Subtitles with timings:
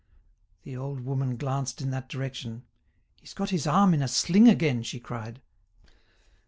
[0.63, 2.63] The old woman glanced in that direction.
[3.17, 5.43] "He's got his arm in a sling again!" she cried.